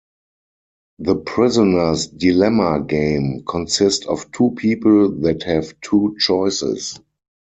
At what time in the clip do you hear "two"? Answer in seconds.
4.31-4.55, 5.81-6.15